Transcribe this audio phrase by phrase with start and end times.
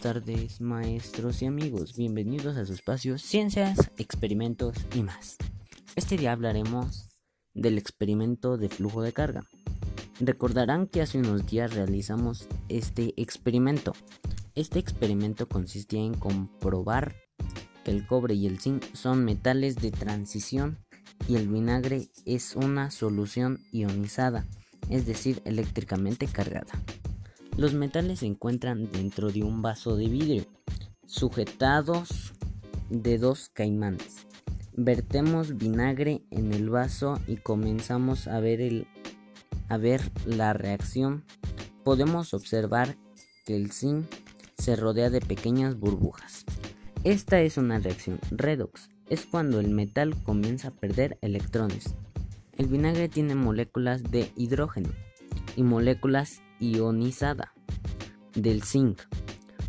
[0.00, 1.94] tardes, maestros y amigos.
[1.96, 5.36] Bienvenidos a su espacio Ciencias, Experimentos y más.
[5.94, 7.08] Este día hablaremos
[7.54, 9.44] del experimento de flujo de carga.
[10.18, 13.92] Recordarán que hace unos días realizamos este experimento.
[14.56, 17.14] Este experimento consistía en comprobar
[17.84, 20.84] que el cobre y el zinc son metales de transición
[21.28, 24.48] y el vinagre es una solución ionizada,
[24.88, 26.72] es decir, eléctricamente cargada.
[27.56, 30.46] Los metales se encuentran dentro de un vaso de vidrio,
[31.06, 32.32] sujetados
[32.88, 34.26] de dos caimanes.
[34.76, 38.86] Vertemos vinagre en el vaso y comenzamos a ver, el,
[39.68, 41.24] a ver la reacción.
[41.84, 42.96] Podemos observar
[43.44, 44.06] que el zinc
[44.56, 46.44] se rodea de pequeñas burbujas.
[47.02, 51.94] Esta es una reacción redox, es cuando el metal comienza a perder electrones.
[52.56, 54.90] El vinagre tiene moléculas de hidrógeno
[55.56, 57.52] y moléculas ionizada
[58.34, 59.00] del zinc.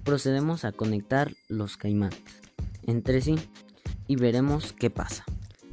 [0.04, 2.20] Procedemos a conectar los caimanes
[2.84, 3.36] entre sí
[4.08, 5.26] y veremos qué pasa.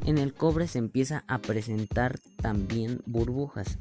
[0.05, 3.79] En el cobre se empieza a presentar también burbujas.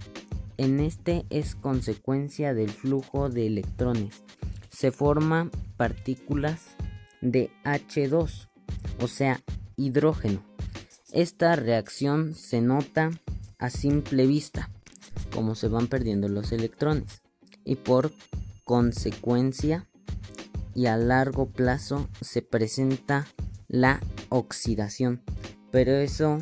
[0.58, 4.23] En este es consecuencia del flujo de electrones.
[4.70, 6.76] Se forman partículas
[7.22, 8.50] de H2,
[9.02, 9.42] o sea,
[9.76, 10.44] hidrógeno.
[11.14, 13.11] Esta reacción se nota
[13.59, 14.70] a simple vista,
[15.33, 17.22] como se van perdiendo los electrones
[17.68, 18.12] y por
[18.64, 19.86] consecuencia
[20.73, 23.28] y a largo plazo se presenta
[23.68, 25.22] la oxidación.
[25.72, 26.40] Pero eso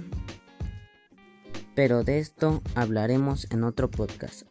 [1.74, 4.44] pero de esto hablaremos en otro podcast.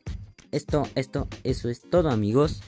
[0.50, 2.60] Esto esto eso es todo, amigos.